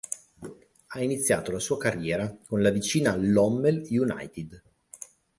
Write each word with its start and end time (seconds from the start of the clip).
Ha 0.87 0.99
iniziato 1.03 1.51
la 1.51 1.59
sua 1.59 1.77
carriera 1.77 2.35
con 2.47 2.63
la 2.63 2.71
vicina 2.71 3.15
Lommel 3.15 3.83
United. 3.87 4.63